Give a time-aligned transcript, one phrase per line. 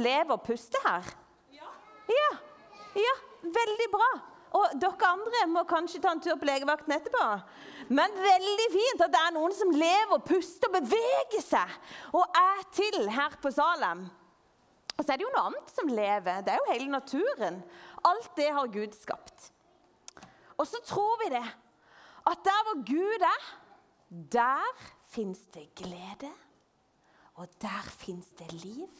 [0.00, 1.06] lever og puster her?
[2.08, 2.28] Ja.
[2.98, 4.08] Ja, veldig bra.
[4.58, 7.24] Og dere andre må kanskje ta en tur på legevakten etterpå.
[7.92, 11.74] Men veldig fint at det er noen som lever, og puster, og beveger seg
[12.16, 14.06] og er til her på Salem.
[14.96, 16.42] Og så er det jo noe annet som lever.
[16.42, 17.60] Det er jo hele naturen.
[18.08, 19.52] Alt det har Gud skapt.
[20.58, 21.44] Og så tror vi det.
[22.26, 23.44] At der hvor Gud er,
[24.32, 26.32] der fins det glede.
[27.38, 28.90] Og der fins det liv.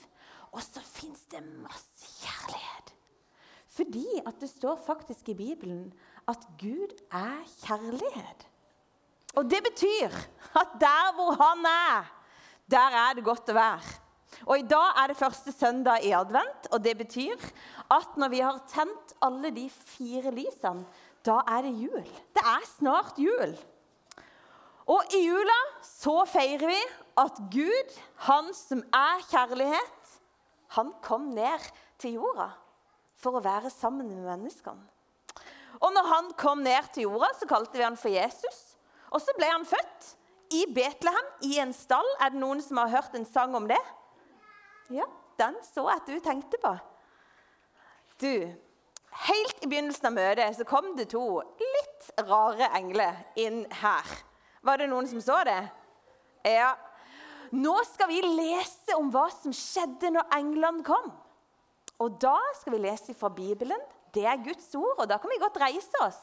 [0.52, 2.94] Og så fins det masse kjærlighet.
[3.78, 5.92] Fordi at det står faktisk i Bibelen
[6.28, 8.46] at Gud er kjærlighet.
[9.36, 10.14] Og det betyr
[10.62, 12.08] at der hvor han er,
[12.70, 13.96] der er det godt å være.
[14.46, 17.36] Og I dag er det første søndag i advent, og det betyr
[17.90, 20.84] at når vi har tent alle de fire lysene,
[21.26, 22.04] da er det jul.
[22.34, 23.54] Det er snart jul.
[24.88, 26.78] Og i jula så feirer vi
[27.20, 27.96] at Gud,
[28.28, 29.97] han som er kjærlighet,
[30.76, 31.64] han kom ned
[32.00, 32.50] til jorda
[33.18, 34.84] for å være sammen med menneskene.
[35.78, 38.60] Og når han kom ned til jorda, så kalte vi han for Jesus.
[39.14, 40.14] Og så ble han født
[40.58, 42.06] i Betlehem, i en stall.
[42.22, 43.80] Er det noen som har hørt en sang om det?
[44.92, 45.06] Ja,
[45.38, 46.72] den så jeg at du tenkte på.
[48.18, 48.32] Du,
[49.28, 54.16] helt i begynnelsen av møtet så kom det to litt rare engler inn her.
[54.66, 55.60] Var det noen som så det?
[56.48, 56.72] Ja.
[57.56, 61.12] Nå skal vi lese om hva som skjedde når englene kom.
[61.98, 63.80] Og da skal vi lese fra Bibelen.
[64.14, 66.20] Det er Guds ord, og da kan vi godt reise oss.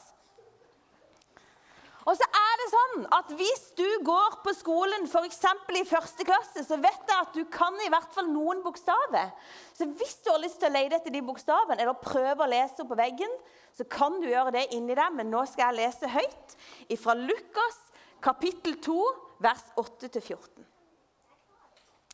[2.06, 5.40] Og så er det sånn at Hvis du går på skolen f.eks.
[5.74, 9.32] i første klasse, så vet jeg at du kan i hvert fall noen bokstaver.
[9.74, 12.84] Så hvis du har lyst til å lete etter de bokstavene, eller prøve å lese
[12.84, 13.34] opp på veggen,
[13.74, 16.56] så kan du gjøre det inni deg, men nå skal jeg lese høyt
[17.02, 17.82] fra Lukas
[18.22, 18.96] kapittel 2,
[19.42, 20.75] vers 8-14.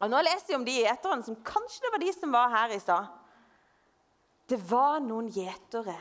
[0.03, 2.75] Og Nå leser jeg om de gjeterne som kanskje det var de som var her
[2.75, 3.11] i stad.
[4.51, 5.95] Det var noen gjetere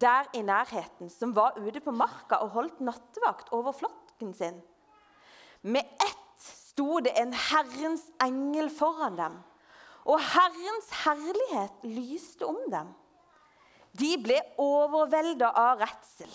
[0.00, 4.60] der i nærheten som var ute på marka og holdt nattevakt over flokken sin.
[5.66, 9.34] Med ett sto det en Herrens engel foran dem,
[10.06, 12.94] og Herrens herlighet lyste om dem.
[13.98, 16.30] De ble overvelda av redsel,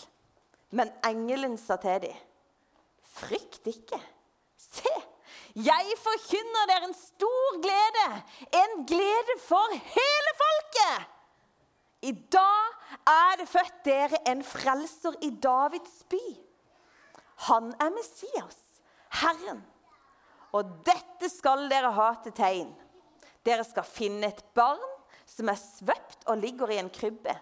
[0.76, 2.24] men engelen sa til dem,
[3.16, 3.98] 'Frykt ikke.
[4.60, 4.92] Se,
[5.56, 8.08] jeg forkynner dere en stor glede,
[8.62, 11.12] en glede for hele folket.'
[12.06, 12.74] I dag
[13.08, 16.22] er det født dere en frelser i Davids by.
[17.48, 18.60] Han er Messias,
[19.22, 19.64] Herren.
[20.54, 22.70] Og dette skal dere ha til tegn.
[23.46, 24.84] Dere skal finne et barn
[25.26, 27.34] som er svøpt og ligger i en krybbe.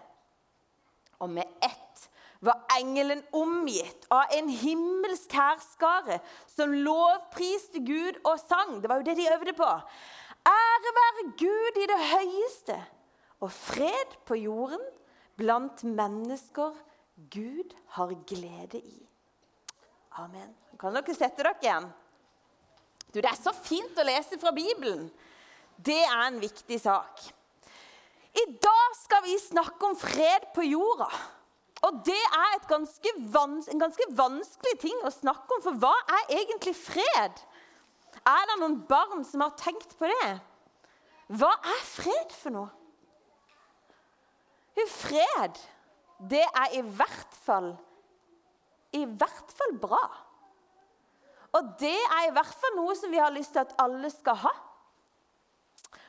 [1.20, 2.08] Og med ett
[2.40, 6.18] var engelen omgitt av en himmelsk hærskare
[6.50, 8.80] som lovpriste Gud og sang.
[8.82, 9.70] Det var jo det de øvde på.
[10.44, 12.76] Ære være Gud i det høyeste
[13.40, 14.82] og fred på jorden
[15.38, 16.74] blant mennesker
[17.30, 18.98] Gud har glede i.
[20.18, 20.52] Amen.
[20.78, 21.86] Kan dere sette dere igjen?
[23.14, 25.06] Du, Det er så fint å lese fra Bibelen.
[25.76, 27.22] Det er en viktig sak.
[28.34, 31.08] I dag skal vi snakke om fred på jorda.
[31.84, 36.74] Og det er ganske en ganske vanskelig ting å snakke om, for hva er egentlig
[36.78, 37.42] fred?
[38.24, 40.30] Er det noen barn som har tenkt på det?
[41.34, 42.70] Hva er fred for noe?
[44.90, 45.58] Fred,
[46.30, 47.74] det er i hvert fall
[48.94, 50.02] i hvert fall bra.
[51.54, 54.38] Og det er i hvert fall noe som vi har lyst til at alle skal
[54.44, 54.52] ha.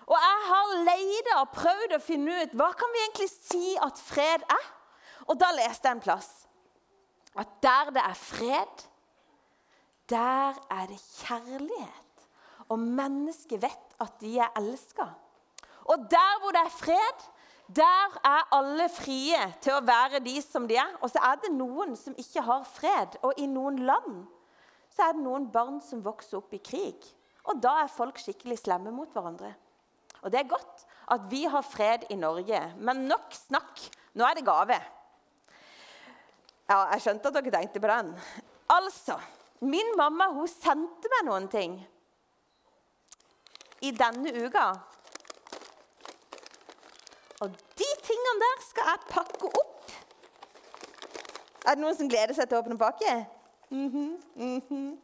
[0.05, 4.01] Og jeg har leida og prøvd å finne ut hva kan vi egentlig si at
[4.01, 4.67] fred er.
[5.25, 6.33] Og da leste jeg en plass
[7.35, 8.83] at der det er fred,
[10.09, 12.27] der er det kjærlighet.
[12.69, 15.09] Og mennesket vet at de er elska.
[15.85, 17.25] Og der hvor det er fred,
[17.75, 20.95] der er alle frie til å være de som de er.
[21.01, 23.19] Og så er det noen som ikke har fred.
[23.25, 24.23] Og i noen land
[24.95, 27.05] så er det noen barn som vokser opp i krig.
[27.45, 29.51] Og da er folk skikkelig slemme mot hverandre.
[30.23, 33.81] Og det er godt at vi har fred i Norge, men nok snakk.
[34.17, 34.77] Nå er det gave.
[36.69, 38.15] Ja, jeg skjønte at dere tenkte på den.
[38.73, 39.19] Altså,
[39.61, 41.77] min mamma hun sendte meg noen ting
[43.85, 44.69] i denne uka
[47.43, 49.91] og de tingene der skal jeg pakke opp.
[51.65, 53.15] Er det noen som gleder seg til å åpne pakke?
[53.69, 54.97] Mm -hmm, mm -hmm.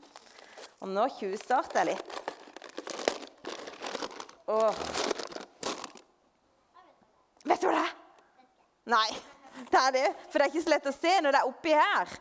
[0.80, 2.22] Og nå tjuvstarter jeg litt.
[4.48, 4.76] Åh.
[7.46, 7.96] Vet du hva det er?
[8.86, 9.10] Nei,
[9.72, 10.08] det er det.
[10.30, 12.14] For det er ikke så lett å se når det er oppi her.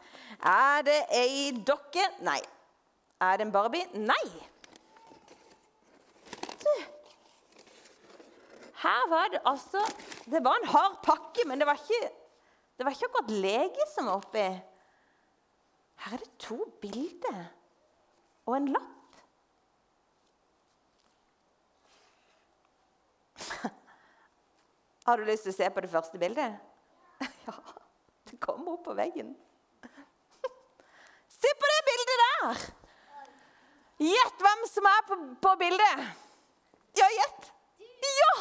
[0.50, 2.06] Er det ei dokke?
[2.26, 2.40] Nei.
[3.20, 3.86] Er det en Barbie?
[3.94, 4.24] Nei.
[8.80, 9.80] Her var det altså
[10.24, 12.10] Det var en hard pakke, men det var ikke,
[12.78, 14.46] det var ikke akkurat lege som var oppi.
[16.00, 17.42] Her er det to bilder
[18.48, 19.18] og en lapp.
[25.06, 26.69] Har du lyst til å se på det første bildet?
[28.40, 29.34] Kommer opp på veggen.
[31.40, 32.66] Se på det bildet der!
[34.00, 36.04] Gjett hvem som er på, på bildet.
[36.96, 37.50] Ja, gjett.
[38.00, 38.32] Ja!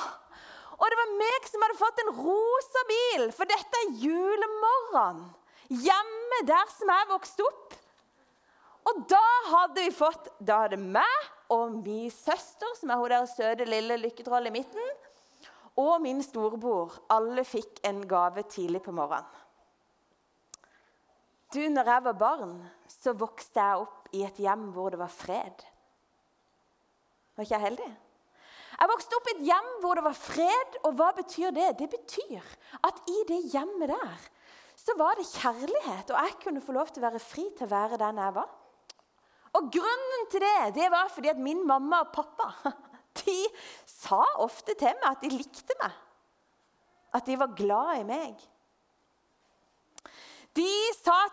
[0.79, 5.25] Og det var meg som hadde fått en rosa bil, for dette er julemorgen.
[5.69, 7.75] Hjemme der som jeg vokste opp.
[8.89, 13.27] Og da hadde vi fått Da hadde meg og min søster, som er hun der
[13.29, 14.91] søte lille lykketroll i midten,
[15.79, 19.25] og min storebror, alle fikk en gave tidlig på morgenen.
[21.53, 22.53] Du, når jeg var barn,
[22.85, 25.63] så vokste jeg opp i et hjem hvor det var fred.
[27.33, 27.89] Var ikke jeg heldig?
[28.79, 30.77] Jeg vokste opp i et hjem hvor det var fred.
[30.85, 31.71] Og hva betyr det?
[31.79, 32.51] Det betyr
[32.85, 34.27] at i det hjemmet der
[34.79, 37.71] så var det kjærlighet, og jeg kunne få lov til å være fri til å
[37.73, 38.53] være den jeg var.
[39.59, 42.71] Og grunnen til det, det var fordi at min mamma og pappa
[43.19, 43.35] de
[43.89, 45.97] sa ofte til meg at de likte meg.
[47.17, 48.47] At de var glad i meg.
[50.55, 50.69] De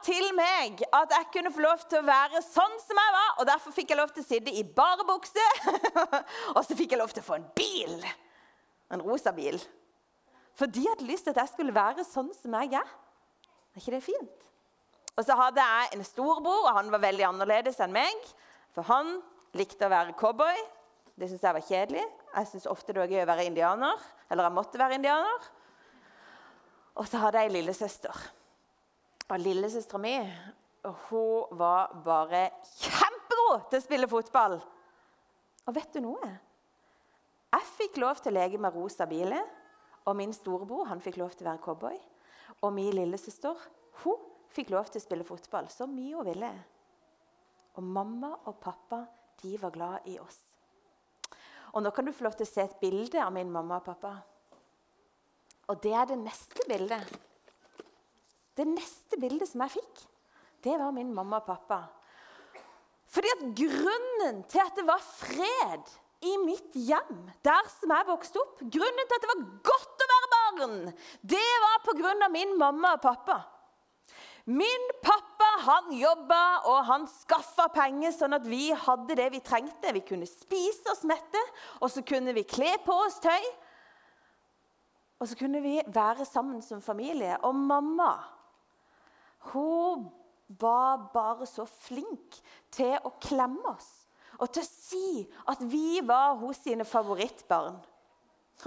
[0.05, 3.33] til meg at jeg kunne få lov til å være sånn som jeg var.
[3.41, 5.47] og Derfor fikk jeg lov til å sitte i bare bukse.
[6.57, 7.97] og så fikk jeg lov til å få en bil.
[8.93, 9.59] En rosa bil.
[10.57, 12.93] For de hadde lyst til at jeg skulle være sånn som jeg er.
[13.75, 14.47] Er ikke det fint?
[15.17, 18.25] Og så hadde jeg en storbror, og han var veldig annerledes enn meg.
[18.77, 19.19] For han
[19.57, 20.59] likte å være cowboy.
[21.17, 22.07] Det syntes jeg var kjedelig.
[22.35, 24.09] Jeg syntes ofte det var gøy å være indianer.
[24.29, 25.47] Eller jeg måtte være indianer.
[26.97, 28.27] Og så hadde jeg ei lillesøster.
[29.27, 30.15] Og lillesøstera mi
[31.11, 32.45] hun var bare
[32.79, 34.61] kjempegod til å spille fotball.
[35.67, 36.29] Og vet du noe?
[37.57, 39.43] Jeg fikk lov til å leke med rosa biler.
[40.07, 41.99] Og min storebror han fikk lov til å være cowboy.
[42.63, 43.67] Og min lillesøster
[44.05, 44.23] hun
[44.55, 46.53] fikk lov til å spille fotball så mye hun ville.
[47.77, 49.03] Og mamma og pappa
[49.43, 50.39] de var glad i oss.
[51.75, 53.89] Og Nå kan du få lov til å se et bilde av min mamma og
[53.91, 54.15] pappa.
[55.67, 57.11] Og det er det neste bildet.
[58.57, 60.03] Det neste bildet som jeg fikk,
[60.65, 61.83] det var min mamma og pappa.
[63.13, 65.91] Fordi at grunnen til at det var fred
[66.27, 70.09] i mitt hjem, der som jeg vokste opp, grunnen til at det var godt å
[70.13, 70.81] være barn,
[71.21, 72.31] det var pga.
[72.33, 73.39] min mamma og pappa.
[74.47, 79.91] Min pappa han jobba og han skaffa penger sånn at vi hadde det vi trengte.
[79.91, 81.41] Vi kunne spise oss mette,
[81.83, 83.49] og så kunne vi kle på oss tøy.
[85.19, 87.35] Og så kunne vi være sammen som familie.
[87.43, 88.13] Og mamma
[89.53, 90.09] hun
[90.61, 92.39] var bare så flink
[92.75, 93.89] til å klemme oss
[94.37, 97.79] og til å si at vi var hos sine favorittbarn.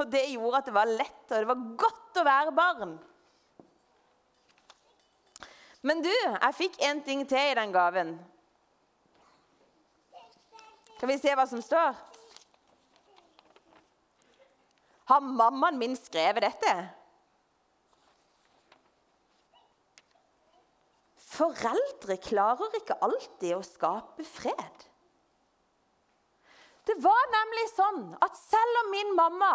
[0.01, 2.95] Og Det gjorde at det var lett og det var godt å være barn.
[5.85, 8.17] Men du, jeg fikk en ting til i den gaven.
[10.97, 11.95] Skal vi se hva som står?
[15.09, 16.73] Har mammaen min skrevet dette?
[21.39, 24.85] Foreldre klarer ikke alltid å skape fred.
[26.89, 29.53] Det var nemlig sånn at selv om min mamma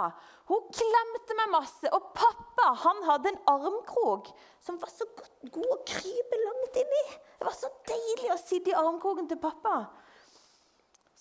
[0.48, 4.30] hun klemte meg masse, og pappa han hadde en armkrok
[4.62, 8.76] som var så god å krype langt inni Det var så deilig å sitte i
[8.78, 9.88] armkroken til pappa.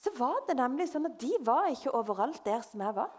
[0.03, 3.09] Så var det nemlig sånn at de var ikke overalt der som jeg var.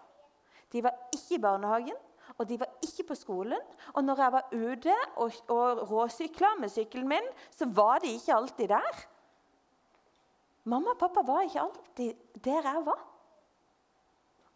[0.72, 1.98] De var ikke i barnehagen,
[2.38, 3.60] og de var ikke på skolen.
[3.94, 8.34] Og når jeg var ute og, og råsykla med sykkelen min, så var de ikke
[8.34, 9.02] alltid der.
[10.64, 12.14] Mamma og pappa var ikke alltid
[12.44, 13.04] der jeg var.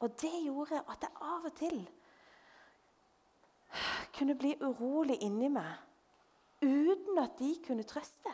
[0.00, 1.78] Og det gjorde at jeg av og til
[4.18, 8.32] kunne bli urolig inni meg uten at de kunne trøste.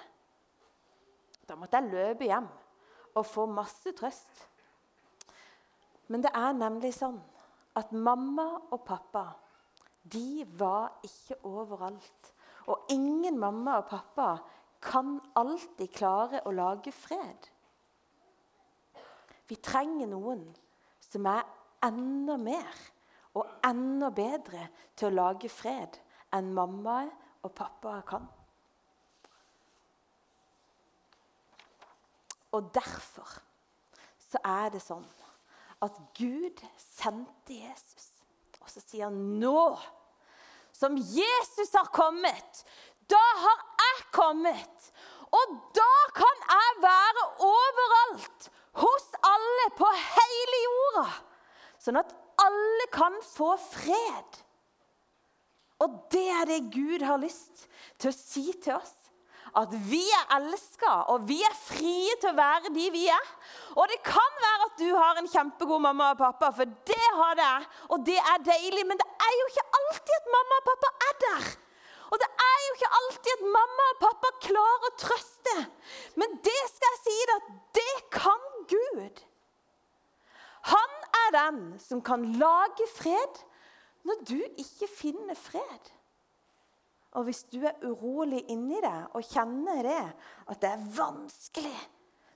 [1.44, 2.46] Da måtte jeg løpe hjem
[3.14, 4.46] og få masse trøst.
[6.08, 7.20] Men det er nemlig sånn
[7.76, 9.24] at mamma og pappa
[10.04, 12.32] de var ikke overalt.
[12.66, 14.28] Og ingen mamma og pappa
[14.84, 17.48] kan alltid klare å lage fred.
[19.48, 20.44] Vi trenger noen
[21.04, 21.44] som er
[21.84, 22.80] enda mer
[23.36, 25.98] og enda bedre til å lage fred
[26.36, 27.02] enn mamma
[27.44, 28.24] og pappa kan.
[32.54, 33.28] Og derfor
[34.30, 35.04] så er det sånn
[35.82, 38.10] at Gud sendte Jesus.
[38.62, 39.74] Og så sier han nå
[40.74, 42.64] som Jesus har kommet,
[43.10, 44.88] da har jeg kommet.
[45.34, 48.50] Og da kan jeg være overalt,
[48.82, 51.04] hos alle, på hele jorda.
[51.78, 52.10] Sånn at
[52.42, 54.40] alle kan få fred.
[55.84, 57.66] Og det er det Gud har lyst
[57.98, 58.94] til å si til oss.
[59.54, 63.28] At vi er elska, og vi er frie til å være de vi er.
[63.78, 67.36] Og det kan være at du har en kjempegod mamma og pappa, for det har
[67.38, 67.52] det,
[67.94, 68.86] og det er deilig.
[68.88, 71.52] Men det er jo ikke alltid at mamma og pappa er der.
[72.10, 75.54] Og det er jo ikke alltid at mamma og pappa klarer å trøste.
[76.20, 79.24] Men det skal jeg si deg at det kan Gud.
[80.74, 80.94] Han
[81.24, 83.42] er den som kan lage fred
[84.08, 85.90] når du ikke finner fred.
[87.14, 90.00] Og hvis du er urolig inni deg og kjenner det,
[90.50, 91.76] at det er vanskelig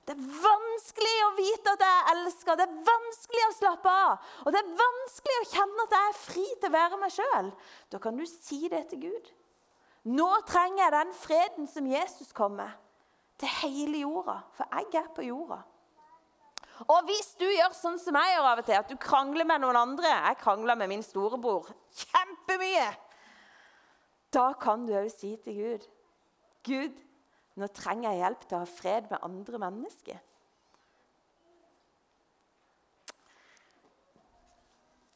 [0.09, 4.29] Det er vanskelig å vite at jeg er elska, det er vanskelig å slappe av.
[4.41, 7.51] Og det er vanskelig å kjenne at jeg er fri til å være meg sjøl.
[7.93, 9.29] Da kan du si det til Gud.
[10.09, 12.71] Nå trenger jeg den freden som Jesus kom med,
[13.37, 14.39] til hele jorda.
[14.57, 15.59] For jeg er på jorda.
[16.87, 19.61] Og hvis du gjør sånn som jeg gjør av og til, at du krangler med
[19.61, 21.67] noen andre Jeg krangler med min storebror
[22.01, 22.87] kjempemye.
[24.33, 25.87] Da kan du òg si til Gud
[26.67, 26.97] Gud,
[27.59, 30.19] nå trenger jeg hjelp til å ha fred med andre mennesker.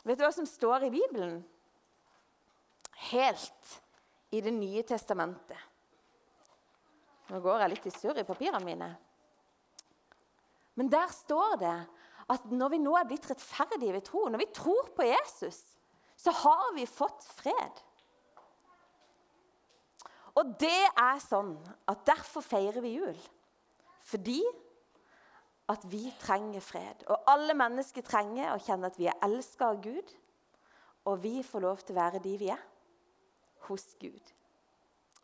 [0.03, 1.37] Vet du hva som står i Bibelen?
[3.11, 3.77] Helt
[4.33, 5.59] i Det nye testamentet.
[7.29, 8.89] Nå går jeg litt i surr i papirene mine.
[10.73, 11.75] Men der står det
[12.33, 15.59] at når vi nå er blitt rettferdige ved tro, når vi tror på Jesus,
[16.17, 17.83] så har vi fått fred.
[20.39, 21.53] Og det er sånn
[21.89, 23.17] at derfor feirer vi jul.
[24.03, 24.41] Fordi
[25.71, 27.05] at vi trenger fred.
[27.07, 30.13] Og alle mennesker trenger å kjenne at vi er elska av Gud.
[31.09, 32.61] Og vi får lov til å være de vi er,
[33.67, 34.33] hos Gud.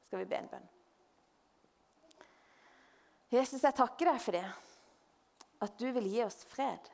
[0.06, 0.70] Skal vi be en bønn?
[3.30, 4.48] Jesus, jeg takker deg for det
[5.60, 6.88] at du vil gi oss fred.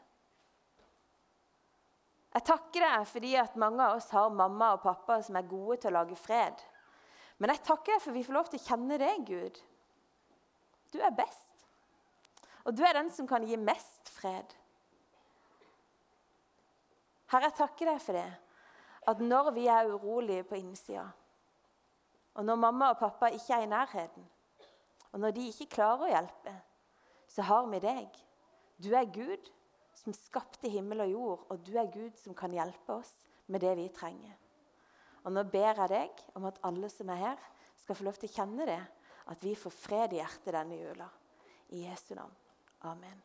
[2.35, 5.77] Jeg takker deg fordi at mange av oss har mamma og pappa som er gode
[5.79, 6.59] til å lage fred.
[7.37, 9.59] Men jeg takker deg for vi får lov til å kjenne deg, Gud.
[10.93, 11.65] Du er best.
[12.65, 14.53] Og du er den som kan gi mest fred.
[17.33, 18.29] Herre, jeg takker deg for det.
[19.05, 21.05] At når vi er urolige på innsida,
[22.35, 24.23] og når mamma og pappa ikke er i nærheten,
[25.11, 26.55] og når de ikke klarer å hjelpe,
[27.31, 28.17] så har vi deg.
[28.81, 29.51] Du er Gud
[29.95, 33.13] som skapte himmel og jord, og du er Gud som kan hjelpe oss
[33.47, 34.33] med det vi trenger.
[35.25, 37.45] Og Nå ber jeg deg om at alle som er her,
[37.81, 38.81] skal få lov til å kjenne det,
[39.29, 41.07] at vi får fred i hjertet denne jula.
[41.73, 42.33] I Jesu navn.
[42.85, 43.17] Amen.